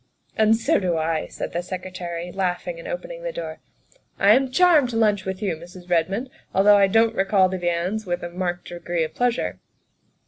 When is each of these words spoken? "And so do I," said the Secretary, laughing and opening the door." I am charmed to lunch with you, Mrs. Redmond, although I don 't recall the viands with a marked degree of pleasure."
"And 0.35 0.55
so 0.57 0.79
do 0.79 0.97
I," 0.97 1.27
said 1.27 1.53
the 1.53 1.61
Secretary, 1.61 2.31
laughing 2.31 2.79
and 2.79 2.87
opening 2.87 3.21
the 3.21 3.31
door." 3.31 3.59
I 4.17 4.31
am 4.31 4.49
charmed 4.49 4.89
to 4.89 4.95
lunch 4.95 5.25
with 5.25 5.43
you, 5.43 5.55
Mrs. 5.55 5.91
Redmond, 5.91 6.31
although 6.55 6.77
I 6.77 6.87
don 6.87 7.11
't 7.11 7.15
recall 7.15 7.49
the 7.49 7.59
viands 7.59 8.07
with 8.07 8.23
a 8.23 8.29
marked 8.31 8.69
degree 8.69 9.03
of 9.03 9.13
pleasure." 9.13 9.59